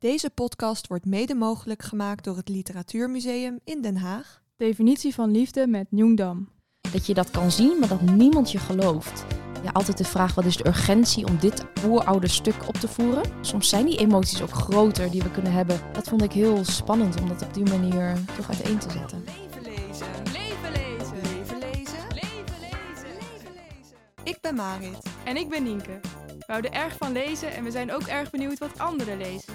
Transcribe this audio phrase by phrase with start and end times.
[0.00, 4.42] Deze podcast wordt mede mogelijk gemaakt door het Literatuurmuseum in Den Haag.
[4.56, 6.48] Definitie van liefde met Njungdam.
[6.92, 9.24] Dat je dat kan zien, maar dat niemand je gelooft.
[9.62, 13.22] Ja, altijd de vraag, wat is de urgentie om dit oeroude stuk op te voeren?
[13.40, 15.80] Soms zijn die emoties ook groter die we kunnen hebben.
[15.92, 19.24] Dat vond ik heel spannend om dat op die manier toch uiteen te zetten.
[19.24, 20.06] Leven lezen.
[20.32, 21.16] Leven lezen.
[21.22, 22.06] Leven lezen.
[22.08, 23.12] Leven lezen.
[23.14, 23.96] Leven lezen.
[24.22, 24.98] Ik ben Marit.
[25.24, 26.00] En ik ben Nienke.
[26.26, 29.54] We houden erg van lezen en we zijn ook erg benieuwd wat anderen lezen.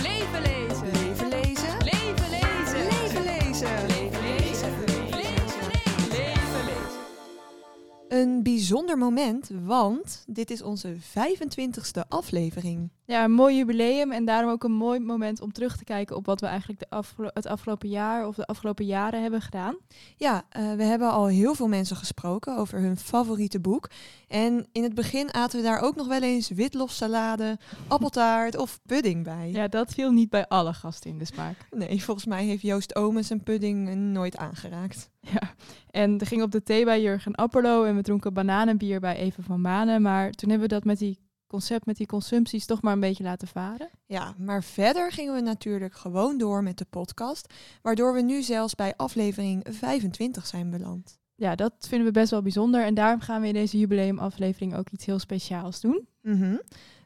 [8.11, 12.89] Een bijzonder moment, want dit is onze 25ste aflevering.
[13.05, 16.25] Ja, een mooi jubileum en daarom ook een mooi moment om terug te kijken op
[16.25, 19.77] wat we eigenlijk de afgelo- het afgelopen jaar of de afgelopen jaren hebben gedaan.
[20.15, 23.89] Ja, eh, we hebben al heel veel mensen gesproken over hun favoriete boek.
[24.27, 29.23] En in het begin aten we daar ook nog wel eens witlofsalade, appeltaart of pudding
[29.23, 29.51] bij.
[29.51, 31.55] Ja, dat viel niet bij alle gasten in de smaak.
[31.69, 35.10] Nee, volgens mij heeft Joost Omens een pudding nooit aangeraakt.
[35.21, 35.53] Ja,
[35.89, 39.43] en er ging op de thee bij Jurgen Apperlo en we dronken bananenbier bij Even
[39.43, 40.01] van Manen.
[40.01, 43.23] Maar toen hebben we dat met die concept, met die consumpties toch maar een beetje
[43.23, 43.89] laten varen.
[44.05, 48.75] Ja, maar verder gingen we natuurlijk gewoon door met de podcast, waardoor we nu zelfs
[48.75, 51.19] bij aflevering 25 zijn beland.
[51.35, 54.89] Ja, dat vinden we best wel bijzonder en daarom gaan we in deze jubileumaflevering ook
[54.89, 56.07] iets heel speciaals doen.
[56.21, 56.55] Mhm.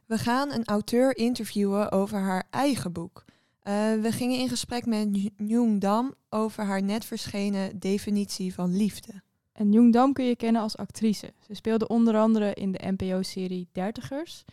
[0.05, 3.25] We gaan een auteur interviewen over haar eigen boek.
[3.65, 9.21] Eh, we gingen in gesprek met Njung Dam over haar net verschenen definitie van liefde.
[9.51, 11.33] En Jung Dam kun je kennen als actrice.
[11.39, 14.43] Ze speelde onder andere in de NPO-serie Dertigers.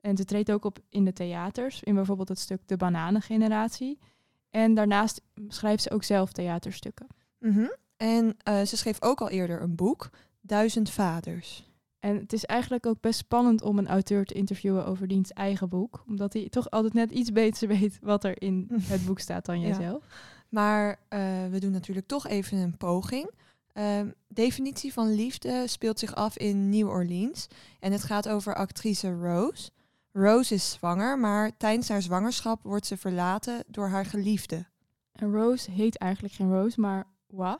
[0.00, 3.98] En ze treedt ook op in de theaters, in bijvoorbeeld het stuk De Bananengeneratie.
[4.50, 7.06] En daarnaast schrijft ze ook zelf theaterstukken.
[7.38, 7.66] Mhm.
[7.96, 10.10] En eh, ze schreef ook al eerder een boek,
[10.40, 11.67] Duizend Vaders.
[12.00, 15.68] En het is eigenlijk ook best spannend om een auteur te interviewen over diens eigen
[15.68, 16.04] boek.
[16.06, 19.60] Omdat hij toch altijd net iets beter weet wat er in het boek staat dan
[19.60, 19.66] Ja.
[19.66, 20.04] jijzelf.
[20.48, 21.20] Maar eh,
[21.50, 23.30] we doen natuurlijk toch even een poging.
[23.72, 27.46] Ehm, definitie van liefde speelt zich af in New Orleans.
[27.80, 29.70] En het gaat over actrice Rose.
[30.12, 34.66] Rose is zwanger, maar tijdens haar zwangerschap wordt ze verlaten door haar geliefde.
[35.12, 37.58] En Rose heet eigenlijk geen Rose, maar Wa.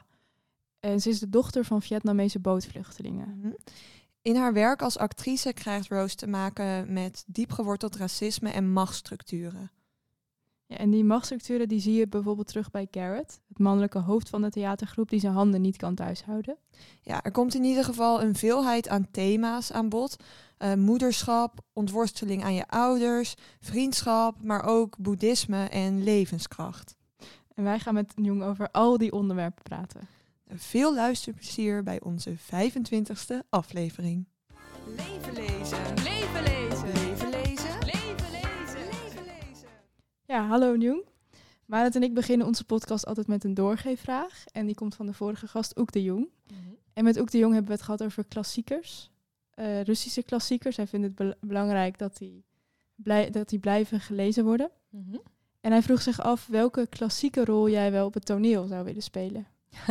[0.81, 3.39] En ze is de dochter van Vietnamese bootvluchtelingen.
[3.39, 3.53] Mhm.
[4.29, 9.71] In haar werk als actrice krijgt Rose te maken met diepgeworteld racisme en machtsstructuren.
[10.67, 14.43] Ja, en die machtsstructuren die zie je bijvoorbeeld terug bij Garrett, het mannelijke hoofd van
[14.43, 16.57] de theatergroep die zijn handen niet kan thuishouden.
[17.03, 20.17] Ja, er komt in ieder geval een veelheid aan thema's aan bod.
[20.59, 26.97] Eh, moederschap, ontworsteling aan je ouders, vriendschap, maar ook boeddhisme en levenskracht.
[27.55, 30.18] En wij gaan met Jong over al die onderwerpen praten.
[30.55, 34.27] Veel luisterplezier bij onze 25ste aflevering.
[34.97, 35.79] Leven lezen.
[36.03, 36.87] Leven lezen!
[36.93, 37.79] Leven lezen.
[37.85, 38.85] Leven lezen!
[38.91, 39.69] Leven lezen.
[40.25, 41.05] Ja, hallo Jong.
[41.67, 44.45] Marit en ik beginnen onze podcast altijd met een doorgeefvraag.
[44.53, 46.29] En die komt van de vorige gast, Oek de Jong.
[46.93, 49.11] En met Oek de Jong hebben we het gehad over klassiekers.
[49.51, 50.77] eh, Russische klassiekers.
[50.77, 52.45] Hij vindt het bel- belangrijk dat die,
[52.95, 54.71] blij- dat die blijven gelezen worden.
[54.91, 55.17] Mhm.
[55.61, 59.03] En hij vroeg zich af welke klassieke rol jij wel op het toneel zou willen
[59.03, 59.47] spelen.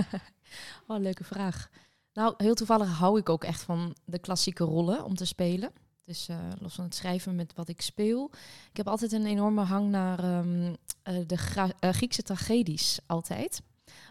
[0.87, 1.69] Oh, leuke vraag.
[2.13, 5.71] Nou, heel toevallig hou ik ook echt van de klassieke rollen om te spelen.
[6.07, 8.31] Dus eh, los van het schrijven met wat ik speel.
[8.71, 11.37] Ik heb altijd een enorme hang naar ehm, eh, de
[11.79, 13.61] eh, Griekse tragedies, altijd.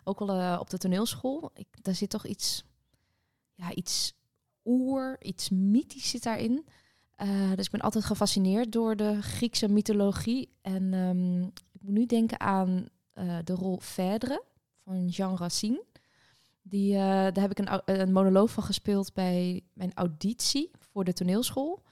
[0.04, 1.50] Ook al op de toneelschool.
[1.54, 2.64] Ik, daar zit toch iets,
[3.54, 4.12] ja, iets
[4.64, 6.66] oer, iets mythisch zit daarin.
[7.54, 10.48] Dus ik ben altijd gefascineerd door de Griekse mythologie.
[10.62, 11.42] En ehm,
[11.72, 12.88] ik moet nu denken aan
[13.44, 14.42] de rol Phèdre
[14.84, 15.84] van Jean Racine.
[16.68, 21.04] Die, eh, daar heb ik een, au- een monoloog van gespeeld bij mijn auditie voor
[21.04, 21.82] de toneelschool.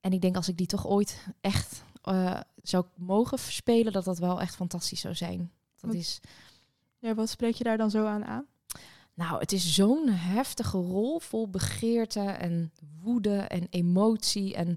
[0.00, 4.18] En ik denk als ik die toch ooit echt eh, zou mogen spelen, dat dat
[4.18, 5.38] wel echt fantastisch zou zijn.
[5.80, 6.20] Dat Wat- is,
[6.98, 8.44] Ja, wat spreek je daar dan zo aan aan?
[9.14, 14.54] nou, het is zo'n heftige rol vol begeerte en woede en emotie.
[14.54, 14.76] En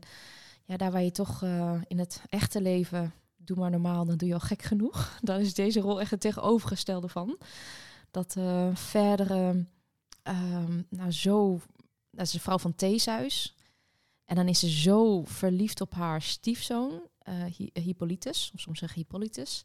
[0.63, 4.27] ja, daar waar je toch eh, in het echte leven, doe maar normaal, dan doe
[4.27, 5.17] je al gek genoeg.
[5.21, 7.37] Dan is deze rol echt het tegenovergestelde van.
[8.11, 9.65] Dat eh verdere,
[10.23, 11.59] ehm, nou zo,
[12.11, 13.55] dat is een vrouw van Theseus.
[14.25, 18.99] En dan is ze zo verliefd op haar stiefzoon, eh, Hy- Hippolytus, of soms zeggen
[18.99, 19.63] Hippolytus.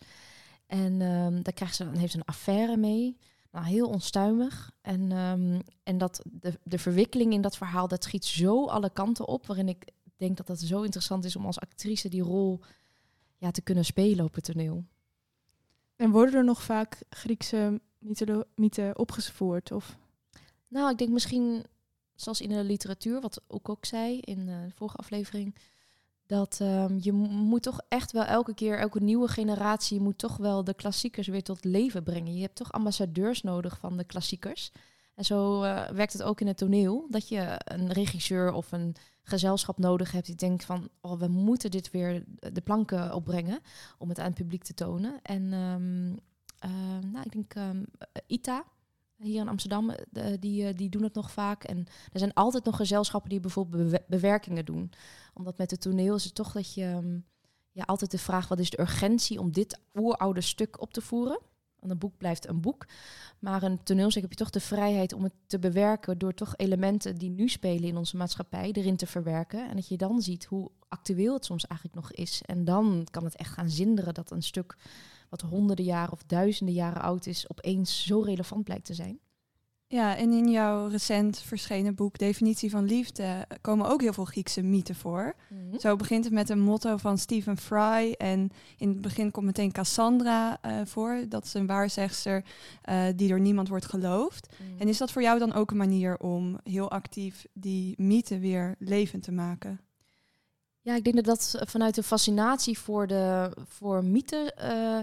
[0.66, 3.16] En ehm, daar krijgt ze, dan heeft ze een affaire mee.
[3.50, 4.70] nou, heel onstuimig.
[4.80, 9.26] En, ehm, en dat de, de verwikkeling in dat verhaal, dat schiet zo alle kanten
[9.28, 12.60] op, waarin ik denk dat dat zo interessant is om als actrice die rol
[13.36, 14.84] ja, te kunnen spelen op het toneel.
[15.96, 19.72] En worden er nog vaak Griekse mytholo- mythen opgevoerd?
[19.72, 19.96] Of?
[20.68, 21.64] Nou, ik denk misschien,
[22.14, 25.54] zoals in de literatuur, wat ook ook zei in eh, de vorige aflevering,
[26.26, 30.36] dat ehm, je mo- moet toch echt wel elke keer, elke nieuwe generatie moet toch
[30.36, 32.34] wel de klassiekers weer tot leven brengen.
[32.34, 34.70] Je hebt toch ambassadeurs nodig van de klassiekers.
[35.14, 38.96] En zo eh, werkt het ook in het toneel, dat je een regisseur of een
[39.22, 43.60] gezelschap nodig hebt die denkt van, oh, we moeten dit weer de planken opbrengen
[43.98, 45.18] om het aan het publiek te tonen.
[45.22, 46.18] En ehm, eh,
[47.12, 47.82] nou, ik denk ehm,
[48.26, 48.64] Ita,
[49.16, 51.64] hier in Amsterdam, eh, die, eh, die doen het nog vaak.
[51.64, 54.92] En er zijn altijd nog gezelschappen die bijvoorbeeld bewe- bewerkingen doen.
[55.34, 57.18] Omdat met het toneel is het toch dat je ehm,
[57.70, 61.38] ja, altijd de vraag, wat is de urgentie om dit oeroude stuk op te voeren?
[61.84, 62.86] Want een boek blijft een boek.
[63.38, 67.16] Maar een toneelstuk heb je toch de vrijheid om het te bewerken door toch elementen
[67.16, 69.68] die nu spelen in onze maatschappij erin te verwerken.
[69.68, 72.42] En dat je dan ziet hoe actueel het soms eigenlijk nog is.
[72.46, 74.76] En dan kan het echt gaan zinderen dat een stuk
[75.28, 79.18] wat honderden jaren of duizenden jaren oud is, opeens zo relevant blijkt te zijn.
[79.94, 84.62] Ja, en in jouw recent verschenen boek Definitie van Liefde komen ook heel veel Griekse
[84.62, 85.34] mythen voor.
[85.78, 88.14] Zo begint het met een motto van Stephen Fry.
[88.18, 91.24] En in het begin komt meteen Cassandra eh, voor.
[91.28, 92.44] Dat is een waarzegster
[92.82, 94.48] eh, die door niemand wordt geloofd.
[94.48, 94.80] Mhm.
[94.80, 98.74] En is dat voor jou dan ook een manier om heel actief die mythe weer
[98.78, 99.80] levend te maken?
[100.80, 104.98] Ja, ik denk dat dat vanuit de fascinatie voor, de, voor mythe eh,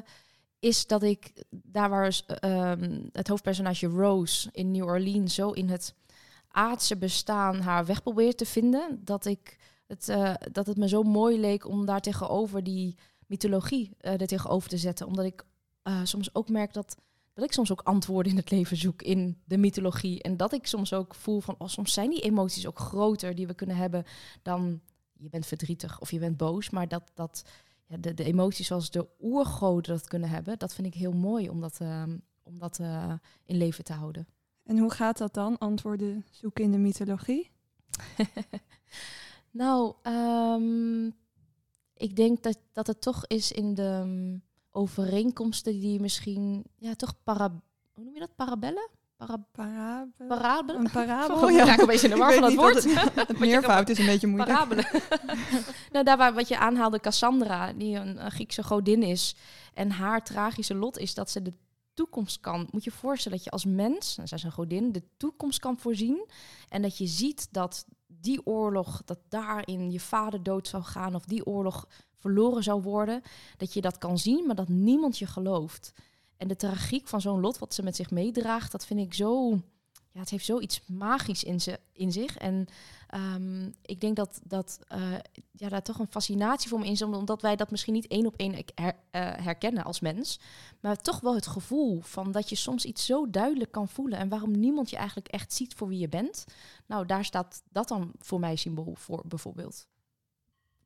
[0.62, 5.70] is dat ik daar waar eh, ehm, het hoofdpersonage Rose in New Orleans zo in
[5.70, 5.94] het
[6.48, 11.04] aardse bestaan haar weg probeert te vinden, dat, ik het, eh, dat het me zo
[11.04, 12.96] mooi leek om daar tegenover die
[13.28, 15.08] mythologie eh er tegenover te zetten.
[15.08, 15.46] Omdat ik
[16.04, 16.98] soms ook merk dat,
[17.34, 20.22] dat ik soms ook antwoorden in het leven zoek in de mythologie.
[20.22, 23.48] En dat ik soms ook voel van, oh, soms zijn die emoties ook groter die
[23.48, 24.06] we kunnen hebben
[24.42, 24.82] dan
[25.18, 26.70] je bent verdrietig of je bent boos.
[26.70, 27.44] Maar dat, dat
[27.92, 31.50] ja, de, de emoties zoals de oergoden dat kunnen hebben, dat vind ik heel mooi
[31.50, 33.14] om dat, ehm, om dat eh,
[33.46, 34.28] in leven te houden.
[34.64, 35.58] En hoe gaat dat dan?
[35.58, 37.52] Antwoorden zoeken in de mythologie?
[39.62, 41.06] nou, ehm,
[41.94, 44.38] ik denk dat, dat het toch is in de ehm,
[44.72, 47.62] overeenkomsten die misschien, ja, toch para,
[47.92, 48.36] hoe noem je dat?
[48.36, 48.90] Parabellen?
[49.28, 50.28] Para, Parabel?
[50.28, 50.86] parabelen?
[50.86, 51.38] Een parabel?
[51.38, 51.62] Oh, ja.
[51.62, 52.84] Ik raak een beetje in de war van woord.
[52.84, 54.52] Het, het meervoud is een beetje moeilijk.
[54.52, 54.86] Parabelen.
[55.92, 59.36] nou, daar waar wat je aanhaalde, Cassandra, die een, een Griekse godin is.
[59.74, 61.54] En haar tragische lot is dat ze de
[61.94, 62.68] toekomst kan.
[62.72, 65.60] Moet je je voorstellen dat je als mens, en zij is een godin, de toekomst
[65.60, 66.30] kan voorzien.
[66.70, 71.16] En dat je ziet dat die oorlog, dat daarin je vader dood zou gaan.
[71.16, 71.88] Of die oorlog
[72.18, 73.22] verloren zou worden.
[73.58, 75.94] Dat je dat kan zien, maar dat niemand je gelooft.
[76.42, 79.50] En de tragiek van zo'n lot, wat ze met zich meedraagt, dat vind ik zo.
[80.12, 82.38] Ja, het heeft zoiets magisch in, ze, in zich.
[82.38, 82.68] En
[83.08, 85.14] ehm, ik denk dat, dat eh,
[85.52, 88.26] ja, daar toch een fascinatie voor me in zit, omdat wij dat misschien niet één
[88.26, 90.40] op één eh, herkennen als mens.
[90.80, 94.20] Maar toch wel het gevoel van dat je soms iets zo duidelijk kan voelen.
[94.20, 96.46] En waarom niemand je eigenlijk echt ziet voor wie je bent.
[96.86, 99.88] Nou, daar staat dat dan voor mij symbool voor, bijvoorbeeld.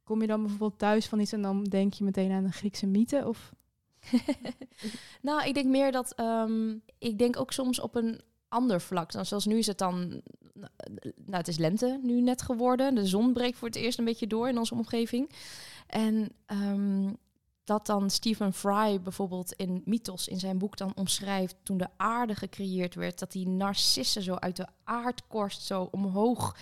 [0.04, 2.88] Kom je dan bijvoorbeeld thuis van iets en dan denk je meteen aan een Griekse
[2.88, 3.28] mythe?
[3.28, 3.54] Of
[5.22, 6.14] nou, ik denk meer dat.
[6.16, 9.12] ehm, ik denk ook soms op een ander vlak.
[9.12, 10.22] Dan, zoals nu is het dan.
[11.16, 12.96] Nou, het is lente nu net geworden.
[12.96, 15.32] De zon breekt voor het eerst een beetje door in onze omgeving.
[15.88, 17.14] En ehm,
[17.64, 22.36] dat dan Stephen Fry bijvoorbeeld in Mythos in zijn boek dan omschrijft toen de aarde
[22.36, 26.58] gecreëerd werd, dat die narcissen zo uit de aardkorst zo omhoog,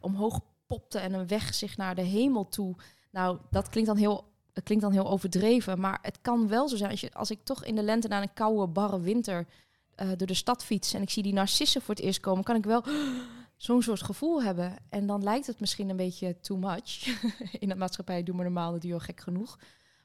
[0.00, 2.76] omhoog popte en een weg zich naar de hemel toe.
[3.10, 6.76] Nou, dat klinkt dan heel het klinkt dan heel overdreven, maar het kan wel zo
[6.76, 6.90] zijn.
[6.90, 9.46] Als, je, als ik toch in de lente na een koude, barre winter
[9.94, 12.56] eh, door de stad fiets en ik zie die narcissen voor het eerst komen, kan
[12.56, 12.84] ik wel
[13.56, 14.76] zo'n soort gevoel hebben.
[14.88, 17.20] En dan lijkt het misschien een beetje too much.
[17.62, 19.58] in de maatschappij doen we normaal de duo gek genoeg.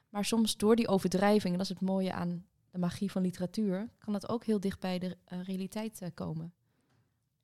[0.08, 3.88] Maar soms door die overdrijving, en dat is het mooie aan de magie van literatuur,
[3.98, 6.52] kan het ook heel dicht bij de eh, realiteit eh, komen.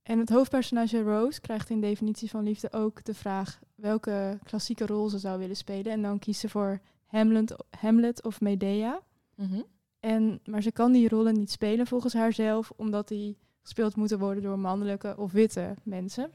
[0.03, 5.09] En het hoofdpersonage Rose krijgt in definitie van liefde ook de vraag welke klassieke rol
[5.09, 5.93] ze zou willen spelen.
[5.93, 9.01] En dan kiest ze voor Hamlet, Hamlet of Medea.
[9.35, 9.61] Mhm.
[10.01, 14.43] En, maar ze kan die rollen niet spelen volgens haarzelf, omdat die gespeeld moeten worden
[14.43, 16.31] door mannelijke of witte mensen.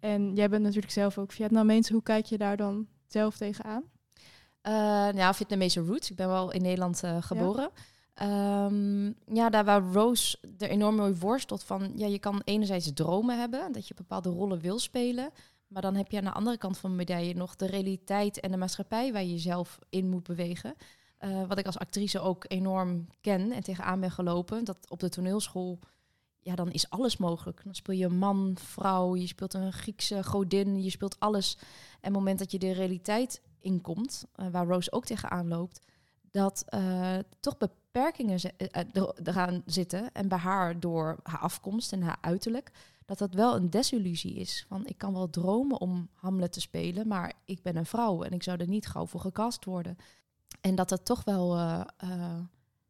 [0.00, 1.88] En jij bent natuurlijk zelf ook Vietnamees.
[1.88, 3.82] Hoe kijk je daar dan zelf tegenaan?
[3.82, 4.72] Uh,
[5.08, 6.10] nou, Vietnamese roots.
[6.10, 7.70] Ik ben wel in Nederland uh, geboren.
[8.14, 8.64] Ja.
[8.64, 11.92] Um, ja, daar waar Rose er enorm mee worstelt van...
[11.94, 15.30] Ja, je kan enerzijds dromen hebben, dat je bepaalde rollen wil spelen...
[15.72, 18.50] Maar dan heb je aan de andere kant van de medaille nog de realiteit en
[18.50, 20.74] de maatschappij waar je jezelf in moet bewegen.
[21.18, 24.64] eh, wat ik als actrice ook enorm ken en tegenaan ben gelopen.
[24.64, 25.78] Dat op de toneelschool,
[26.38, 27.60] ja, dan is alles mogelijk.
[27.64, 31.56] Dan speel je man, vrouw, je speelt een Griekse godin, je speelt alles.
[31.60, 35.86] En het moment dat je de realiteit inkomt, uh, waar Rose ook tegenaan loopt,
[36.30, 38.40] dat uh, toch beperkingen
[39.22, 40.12] eraan zitten.
[40.12, 42.70] En bij haar door haar afkomst en haar uiterlijk,
[43.04, 44.64] dat dat wel een desillusie is.
[44.68, 48.32] Van ik kan wel dromen om Hamlet te spelen, maar ik ben een vrouw en
[48.32, 49.96] ik zou er niet gauw voor gecast worden.
[50.60, 52.38] En dat het toch wel uh, uh,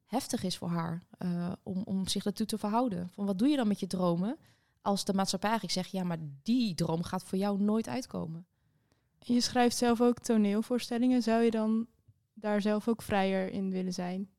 [0.07, 3.09] heftig is voor haar uh, om, om zich daartoe te verhouden.
[3.09, 4.39] Van wat doe je dan met je dromen
[4.83, 8.47] als de maatschappij zegt, ja, maar die droom gaat voor jou nooit uitkomen.
[9.19, 11.23] Je schrijft zelf ook toneelvoorstellingen.
[11.23, 11.87] Zou je dan
[12.35, 14.31] daar zelf ook vrijer in willen zijn?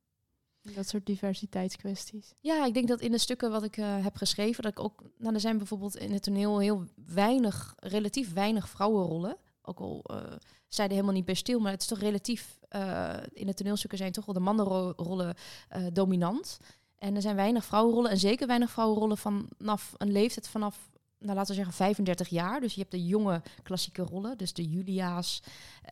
[0.76, 2.34] Dat soort diversiteitskwesties.
[2.40, 5.04] Ja, ik denk dat in de stukken wat ik uh, heb geschreven, dat ik ook.
[5.18, 9.38] Nou, er zijn bijvoorbeeld in het toneel heel weinig, relatief weinig vrouwenrollen.
[9.62, 10.18] Ook al uh,
[10.68, 12.60] zeiden helemaal niet bij stil, maar het is toch relatief.
[12.76, 15.36] Uh, in de toneelstukken zijn toch wel de mannenrollen
[15.94, 16.60] dominant.
[16.98, 20.92] En er zijn weinig vrouwenrollen en zeker weinig vrouwenrollen vanaf een leeftijd vanaf
[21.24, 22.60] nou, laten we zeggen 35 jaar.
[22.60, 25.44] Dus je hebt de jonge klassieke rollen, dus de Julia's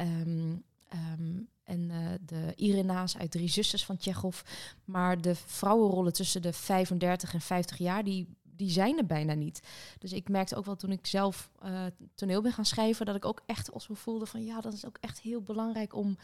[0.01, 0.63] um,
[0.93, 4.41] um, en uh, de Irena's uit Drie Zusters van Tsjechov.
[4.85, 9.61] Maar de vrouwenrollen tussen de 35 en 50 jaar, die, die zijn er bijna niet.
[9.99, 11.85] Dus ik merkte ook wel toen ik zelf uh,
[12.15, 14.97] toneel ben gaan schrijven, dat ik ook echt als voelde van ja, dat is ook
[14.99, 16.17] echt heel belangrijk om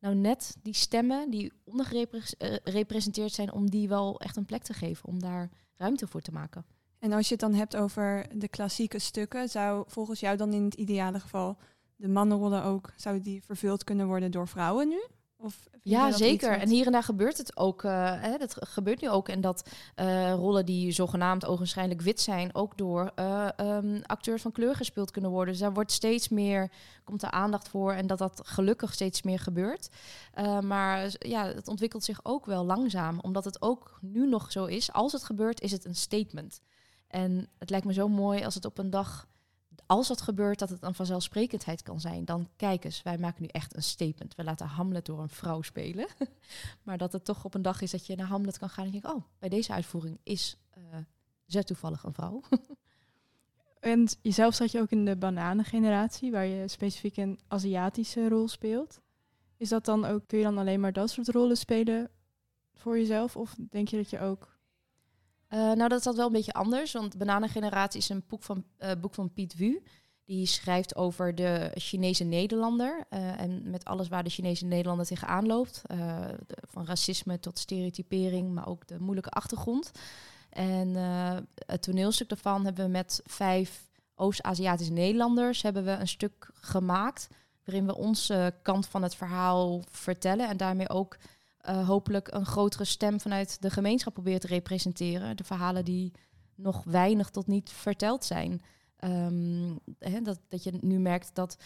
[0.00, 5.08] nou net die stemmen die ondergerepresenteerd zijn, om die wel echt een plek te geven,
[5.08, 6.64] om daar ruimte voor te maken.
[6.98, 10.64] En als je het dan hebt over de klassieke stukken, zou volgens jou dan in
[10.64, 11.56] het ideale geval
[11.96, 15.02] de mannenrollen ook, zouden die vervuld kunnen worden door vrouwen nu?
[15.36, 16.58] Of ja, zeker.
[16.58, 17.82] En hier en daar gebeurt het ook.
[17.82, 19.28] Uh, hè, dat gebeurt nu ook.
[19.28, 24.52] En dat uh, rollen die zogenaamd ogenschijnlijk wit zijn, ook door uh, um, acteurs van
[24.52, 25.52] kleur gespeeld kunnen worden.
[25.52, 26.70] Dus daar wordt steeds meer,
[27.04, 27.92] komt er aandacht voor.
[27.92, 29.88] En dat dat gelukkig steeds meer gebeurt.
[30.60, 33.18] maar ja, het ontwikkelt zich ook wel langzaam.
[33.20, 34.92] Omdat het ook nu nog zo is.
[34.92, 36.60] Als het gebeurt, is het een statement.
[37.08, 39.26] En het lijkt me zo mooi als het op een dag
[39.86, 43.48] als dat gebeurt, dat het een vanzelfsprekendheid kan zijn, dan kijk eens, wij maken nu
[43.48, 44.34] echt een statement.
[44.34, 46.06] We laten Hamlet door een vrouw spelen.
[46.82, 48.90] maar dat het toch op een dag is dat je naar Hamlet kan gaan en
[48.90, 50.56] denkt, oh, bij deze uitvoering is
[51.48, 52.40] uh, toevallig een vrouw.
[53.80, 59.00] en jezelf zat je ook in de bananengeneratie, waar je specifiek een Aziatische rol speelt.
[59.56, 62.10] Is dat dan ook, kun je dan alleen maar dat soort rollen spelen
[62.74, 63.36] voor jezelf?
[63.36, 64.53] Of denk je dat je ook
[65.54, 68.64] uh, nou, dat is dat wel een beetje anders, want Bananengeneratie is een boek van,
[68.78, 69.82] uh, boek van Piet Wu.
[70.24, 75.46] Die schrijft over de Chinese Nederlander uh, en met alles waar de Chinese Nederlander tegenaan
[75.46, 75.82] loopt.
[76.70, 79.90] Van racisme tot stereotypering, maar ook de moeilijke achtergrond.
[80.50, 80.94] En
[81.66, 87.28] het toneelstuk daarvan hebben we met vijf Oost-Aziatische Nederlanders hebben we een stuk gemaakt
[87.64, 91.16] waarin we onze kant van het verhaal vertellen en daarmee ook
[91.68, 95.36] uh, hopelijk een grotere stem vanuit de gemeenschap probeert te representeren.
[95.36, 96.12] De verhalen die
[96.54, 98.62] nog weinig tot niet verteld zijn.
[99.98, 101.56] Hè, dat, dat je nu merkt dat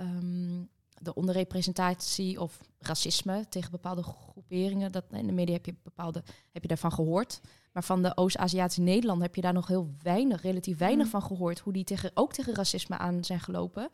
[0.00, 6.22] um, de onderrepresentatie of racisme tegen bepaalde groeperingen, dat in de media heb je bepaalde,
[6.52, 7.40] heb je daarvan gehoord.
[7.74, 11.10] Maar van de Oost-Aziatische Nederland heb je daar nog heel weinig, relatief weinig mm.
[11.10, 11.58] van gehoord.
[11.58, 13.88] Hoe die tegen, ook tegen racisme aan zijn gelopen.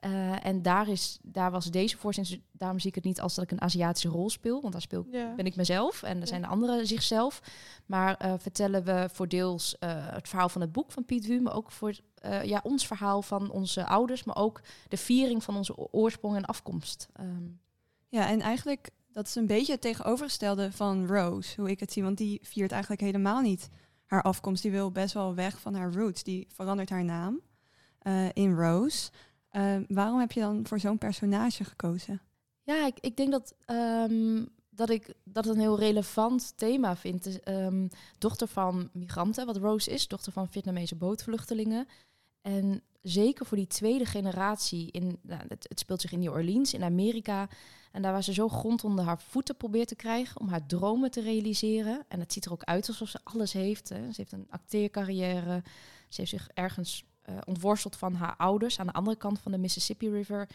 [0.00, 3.44] Uh, en daar, is, daar was deze voorzitter, daarom zie ik het niet als dat
[3.44, 4.60] ik een Aziatische rol speel.
[4.60, 5.34] Want daar speel, yeah.
[5.34, 6.28] ben ik mezelf en er yeah.
[6.28, 7.42] zijn de anderen zichzelf.
[7.86, 11.40] Maar uh, vertellen we voor deels uh, het verhaal van het boek van Piet Wu,
[11.40, 11.94] maar ook voor
[12.42, 17.08] ja, ons verhaal van onze ouders, maar ook de viering van onze oorsprong en afkomst.
[17.20, 17.60] Um.
[18.08, 22.02] Ja, en eigenlijk dat is een beetje het tegenovergestelde van Rose, hoe ik het zie.
[22.02, 23.68] Want die viert eigenlijk helemaal niet
[24.04, 24.62] haar afkomst.
[24.62, 26.22] Die wil best wel weg van haar roots.
[26.22, 27.40] Die verandert haar naam
[28.02, 29.10] uh, in Rose.
[29.52, 32.20] Uh, waarom heb je dan voor zo'n personage gekozen?
[32.62, 37.24] Ja, ik, ik denk dat, um, dat ik dat een heel relevant thema vind.
[37.24, 41.86] Dus, um, dochter van migranten, wat Rose is, dochter van Vietnamese bootvluchtelingen.
[42.42, 46.82] En zeker voor die tweede generatie, in, nou, het, speelt zich in New Orleans, in
[46.82, 47.48] Amerika.
[47.94, 51.10] En daar waar ze zo grond onder haar voeten probeert te krijgen om haar dromen
[51.10, 52.04] te realiseren.
[52.08, 53.88] En het ziet er ook uit alsof ze alles heeft.
[53.88, 53.96] Hè.
[53.96, 55.62] Ze heeft een acteercarrière.
[56.08, 59.58] Ze heeft zich ergens uh, ontworsteld van haar ouders aan de andere kant van de
[59.58, 60.48] Mississippi River.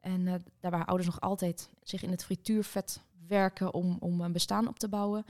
[0.00, 4.32] En uh, daar waar ouders nog altijd zich in het frituurvet werken om, om een
[4.32, 5.24] bestaan op te bouwen,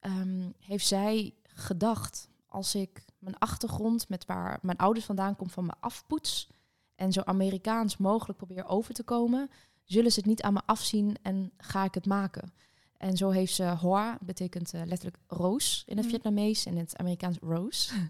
[0.00, 5.66] um, heeft zij gedacht als ik mijn achtergrond met waar mijn ouders vandaan komt van
[5.66, 6.48] me afpoets
[6.94, 9.50] en zo Amerikaans mogelijk probeer over te komen,
[9.92, 12.52] zullen ze het niet aan me afzien en ga ik het maken.
[12.96, 16.12] En zo heeft ze Hoa, betekent uh, letterlijk roos in het mm.
[16.12, 17.94] Vietnamees en in het Amerikaans rose.
[17.94, 18.00] uh,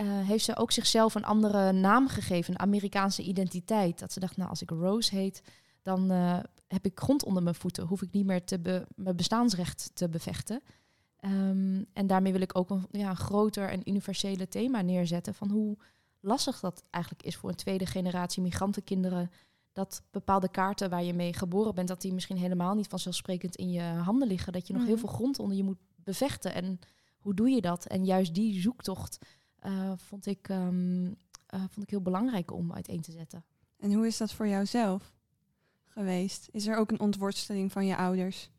[0.30, 3.98] heeft ze ook zichzelf een andere naam gegeven, een Amerikaanse identiteit.
[3.98, 5.42] Dat ze dacht, nou als ik Rose heet,
[5.82, 7.86] dan eh, heb ik grond onder mijn voeten.
[7.86, 10.62] Hoef ik niet meer te be- mijn bestaansrecht te bevechten.
[11.16, 15.50] Ehm, en daarmee wil ik ook een, ja, een groter en universele thema neerzetten van
[15.50, 15.76] hoe
[16.20, 19.30] lastig dat eigenlijk is voor een tweede generatie migrantenkinderen.
[19.80, 23.70] Dat bepaalde kaarten waar je mee geboren bent, dat die misschien helemaal niet vanzelfsprekend in
[23.70, 24.52] je handen liggen.
[24.52, 25.00] Dat je nog heel Mhm.
[25.00, 26.54] veel grond onder je moet bevechten.
[26.54, 26.78] En
[27.18, 27.86] hoe doe je dat?
[27.86, 29.18] En juist die zoektocht
[29.58, 31.06] eh, vond, ik, ehm,
[31.46, 33.44] eh, vond ik heel belangrijk om uiteen te zetten.
[33.78, 35.12] En hoe is dat voor jou zelf
[35.86, 36.48] geweest?
[36.50, 38.50] Is er ook een ontworsteling van je ouders?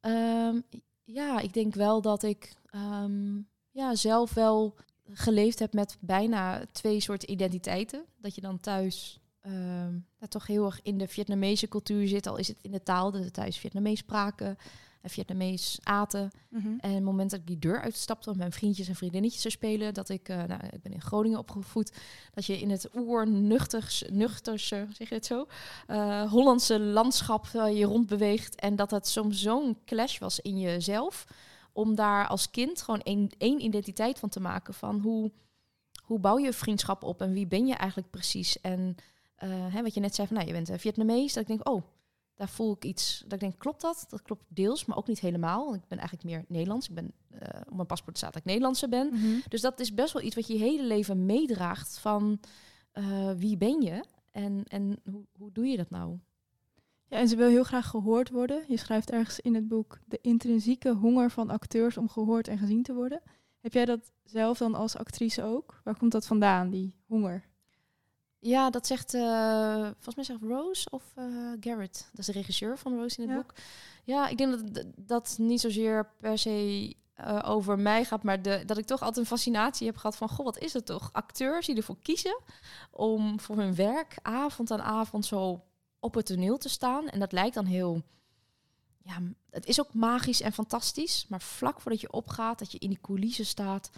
[0.00, 0.60] Ehm,
[1.04, 3.36] ja, ik denk wel dat ik ehm,
[3.70, 4.74] ja, zelf wel
[5.12, 8.04] geleefd heb met bijna twee soorten identiteiten.
[8.16, 12.26] Dat je dan thuis ehm, ja, toch heel erg in de Vietnamese cultuur zit.
[12.26, 14.58] Al is het in de taal, dat we thuis Vietnamees spraken
[15.00, 16.30] en Vietnamees aten.
[16.48, 16.74] Mhm.
[16.80, 19.50] En het moment dat ik die deur uitstapte om met mijn vriendjes en vriendinnetjes te
[19.50, 21.92] spelen, dat ik, eh, nou, ik ben in Groningen opgevoed,
[22.34, 25.46] dat je in het oer-nuchters, nuchterse, zeg je het zo,
[25.86, 31.26] eh, Hollandse landschap eh, je rondbeweegt en dat het soms zo'n clash was in jezelf,
[31.72, 35.30] om daar als kind gewoon één, één identiteit van te maken van hoe,
[36.02, 39.04] hoe bouw je vriendschap op en wie ben je eigenlijk precies en eh,
[39.48, 41.82] hè, wat je net zei van, nou, je bent een Vietnamees, dat ik denk, oh,
[42.40, 43.22] daar voel ik iets.
[43.22, 44.06] Dat ik denk, klopt dat?
[44.08, 45.64] Dat klopt deels, maar ook niet helemaal.
[45.64, 46.88] Want Ik ben eigenlijk meer Nederlands.
[46.88, 49.08] Ik ben eh, op mijn paspoort staat dat ik Nederlandse ben.
[49.12, 49.26] Mhm.
[49.48, 52.40] Dus dat is best wel iets wat je je hele leven meedraagt van
[52.92, 56.18] eh, wie ben je en, en hoe, hoe doe je dat nou?
[57.06, 58.64] Ja, en ze wil heel graag gehoord worden.
[58.68, 62.82] Je schrijft ergens in het boek de intrinsieke honger van acteurs om gehoord en gezien
[62.82, 63.22] te worden.
[63.60, 65.80] Heb jij dat zelf dan als actrice ook?
[65.84, 67.48] Waar komt dat vandaan, die honger?
[68.40, 71.24] Ja, dat zegt, eh, volgens mij zegt Rose of eh,
[71.60, 72.08] Garrett.
[72.10, 73.36] Dat is de regisseur van Rose in het Ja.
[73.42, 73.54] boek.
[74.04, 78.62] Ja, ik denk dat dat niet zozeer per se eh, over mij gaat, maar de,
[78.66, 81.08] dat ik toch altijd een fascinatie heb gehad van, goh, wat is het toch?
[81.12, 82.40] Acteurs die ervoor kiezen
[82.90, 85.64] om voor hun werk avond aan avond zo
[85.98, 87.08] op het toneel te staan.
[87.08, 88.02] En dat lijkt dan heel,
[89.02, 89.18] ja,
[89.50, 93.00] het is ook magisch en fantastisch, maar vlak voordat je opgaat, dat je in die
[93.00, 93.90] coulissen staat,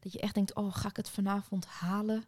[0.00, 2.24] dat je echt denkt, oh, ga ik het vanavond halen?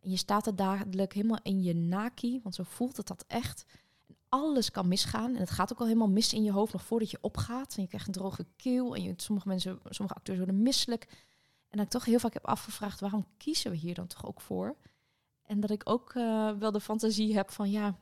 [0.00, 3.64] En je staat er dadelijk helemaal in je naki, want zo voelt het dat echt.
[4.06, 5.34] En alles kan misgaan.
[5.34, 7.74] En het gaat ook al helemaal mis in je hoofd nog voordat je opgaat.
[7.76, 8.94] En je krijgt een droge keel.
[8.94, 11.08] En je, sommige mensen, sommige acteurs worden misselijk.
[11.68, 14.40] En dat ik toch heel vaak heb afgevraagd, waarom kiezen we hier dan toch ook
[14.40, 14.76] voor?
[15.42, 17.98] En dat ik ook eh, wel de fantasie heb van ja,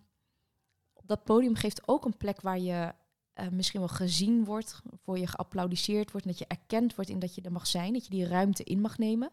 [1.03, 2.95] dat podium geeft ook een plek waar je
[3.33, 7.19] eh, misschien wel gezien wordt, voor je geapplaudiseerd wordt, en dat je erkend wordt in
[7.19, 9.31] dat je er mag zijn, dat je die ruimte in mag nemen.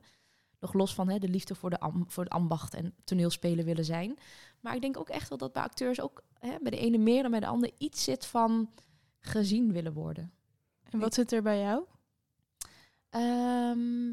[0.63, 3.86] Nog los van hè, de liefde voor de, am, voor de ambacht en toneelspelen willen
[3.86, 4.17] zijn.
[4.60, 7.21] Maar ik denk ook echt wel dat bij acteurs ook hè, bij de ene meer
[7.21, 8.69] dan bij de ander iets zit van
[9.19, 10.34] gezien willen worden.
[10.89, 11.86] En wat zit er bij jou?
[13.10, 14.10] Ehm,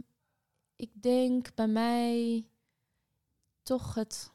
[0.76, 2.46] ik denk bij mij
[3.62, 4.32] toch het.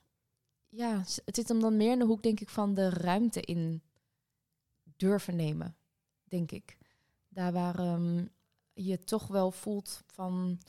[0.69, 3.81] Ja, het zit hem dan meer in de hoek, denk ik, van de ruimte in
[4.97, 5.75] durven nemen.
[6.23, 6.77] Denk ik.
[7.29, 8.25] Daar waar ehm,
[8.73, 10.59] je toch wel voelt van.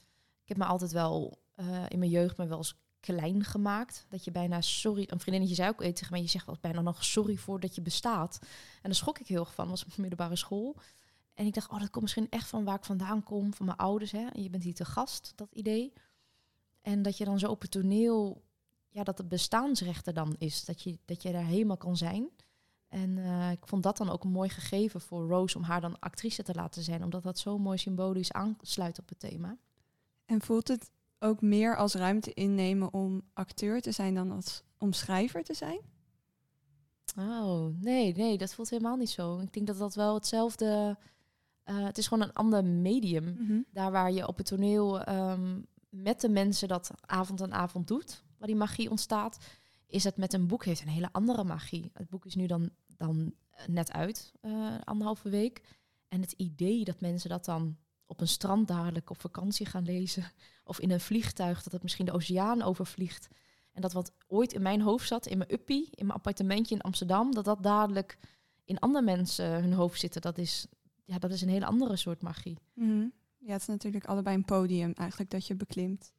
[0.46, 4.06] Ik heb me altijd wel eh, in mijn jeugd me wel eens klein gemaakt.
[4.08, 5.04] Dat je bijna sorry.
[5.06, 7.82] Een vriendinnetje zei ook tegen mij: je zegt wel bijna nog sorry voor dat je
[7.82, 8.38] bestaat.
[8.42, 9.68] En daar schrok ik heel erg van.
[9.68, 10.76] was op middelbare school.
[11.34, 13.78] En ik dacht, oh, dat komt misschien echt van waar ik vandaan kom, van mijn
[13.78, 14.12] ouders.
[14.12, 14.26] Hè?
[14.26, 15.92] En je bent hier te gast, dat idee.
[16.82, 18.42] En dat je dan zo op het toneel,
[18.88, 20.64] ja, dat het bestaansrecht er dan is.
[20.64, 22.30] Dat je, dat je daar helemaal kan zijn.
[22.88, 25.98] En eh, ik vond dat dan ook een mooi gegeven voor Rose om haar dan
[25.98, 27.02] actrice te laten zijn.
[27.02, 29.56] Omdat dat zo mooi symbolisch aansluit op het thema.
[30.26, 34.92] En voelt het ook meer als ruimte innemen om acteur te zijn dan als om
[34.92, 35.80] schrijver te zijn?
[37.18, 39.38] Oh, nee, nee, dat voelt helemaal niet zo.
[39.38, 40.98] Ik denk dat dat wel hetzelfde...
[41.62, 43.36] eh, het is gewoon een ander medium.
[43.38, 43.60] Mhm.
[43.70, 48.24] Daar waar je op het toneel ehm, met de mensen dat avond aan avond doet,
[48.38, 49.38] waar die magie ontstaat,
[49.86, 51.90] is het met een boek heeft een hele andere magie.
[51.92, 53.34] Het boek is nu dan, dan
[53.66, 55.62] net uit, eh, anderhalve week.
[56.08, 60.32] En het idee dat mensen dat dan op een strand dadelijk op vakantie gaan lezen,
[60.64, 63.28] of in een vliegtuig, dat het misschien de oceaan overvliegt.
[63.72, 66.80] En dat wat ooit in mijn hoofd zat, in mijn uppie, in mijn appartementje in
[66.80, 68.18] Amsterdam, dat dat dadelijk
[68.64, 70.20] in andere mensen hun hoofd zitten.
[70.20, 70.66] Dat is,
[71.04, 72.58] ja, dat is een hele andere soort magie.
[72.74, 73.06] Mhm.
[73.38, 76.12] Ja, het is natuurlijk allebei een podium eigenlijk dat je beklimt.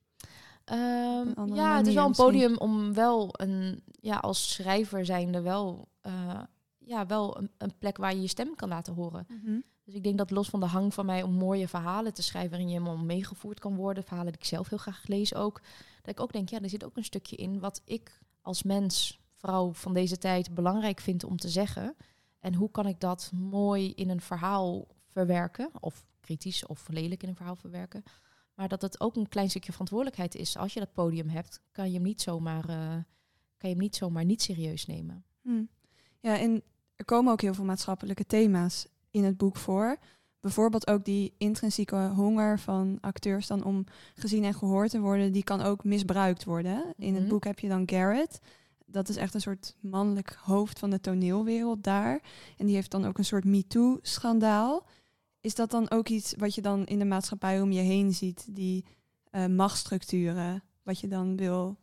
[0.64, 2.32] Ehm, ja, het is wel een misschien.
[2.32, 6.42] podium om wel een, ja, als schrijver zijnde wel, eh,
[6.78, 9.26] ja, wel een, een plek waar je je stem kan laten horen.
[9.28, 9.60] Mhm.
[9.88, 12.50] Dus ik denk dat los van de hang van mij om mooie verhalen te schrijven
[12.50, 15.62] waarin je helemaal meegevoerd kan worden, verhalen die ik zelf heel graag lees ook,
[16.02, 19.20] dat ik ook denk, ja, er zit ook een stukje in wat ik als mens,
[19.34, 21.96] vrouw van deze tijd, belangrijk vind om te zeggen.
[22.40, 27.30] En hoe kan ik dat mooi in een verhaal verwerken, of kritisch of lelijk in
[27.30, 28.04] een verhaal verwerken.
[28.54, 30.58] Maar dat het ook een klein stukje verantwoordelijkheid is.
[30.58, 33.04] Als je dat podium hebt, kan je hem niet zomaar, eh,
[33.58, 35.26] kan je hem niet, zomaar niet serieus nemen.
[35.42, 35.64] Hm.
[36.20, 36.64] Ja, en
[36.96, 39.98] er komen ook heel veel maatschappelijke thema's in het boek voor.
[40.40, 43.84] Bijvoorbeeld ook die intrinsieke honger van acteurs dan om
[44.16, 46.94] gezien en gehoord te worden, die kan ook misbruikt worden.
[46.98, 47.32] In het Mhm.
[47.32, 48.40] boek heb je dan Garrett.
[48.86, 52.22] Dat is echt een soort mannelijk hoofd van de toneelwereld daar.
[52.58, 54.86] En die heeft dan ook een soort MeToo-schandaal.
[55.42, 58.48] Is dat dan ook iets wat je dan in de maatschappij om je heen ziet,
[58.56, 58.86] die
[59.32, 61.78] eh, machtsstructuren, wat je dan wil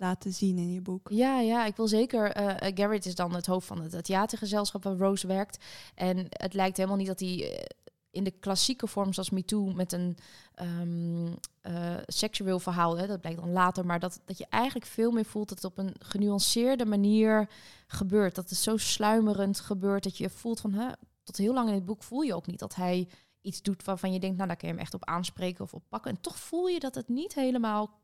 [0.00, 1.08] laten zien in je boek?
[1.10, 2.32] Ja, ja, ik wil zeker.
[2.32, 5.64] eh, Garrett is dan het hoofd van het, theatergezelschap waar Rose werkt.
[5.94, 7.64] En het lijkt helemaal niet dat hij eh,
[8.10, 10.16] in de klassieke vorm zoals Me Too met een
[10.54, 11.26] ehm,
[11.60, 15.48] eh, seksueel verhaal, dat blijkt dan later, maar dat, dat je eigenlijk veel meer voelt
[15.48, 17.48] dat het op een genuanceerde manier
[17.86, 18.34] gebeurt.
[18.34, 20.88] Dat het zo sluimerend gebeurt dat je voelt van, hè,
[21.22, 23.08] tot heel lang in het boek voel je ook niet dat hij
[23.40, 25.82] iets doet waarvan je denkt, nou daar kun je hem echt op aanspreken of op
[25.88, 26.10] pakken.
[26.10, 27.99] En toch voel je dat het niet helemaal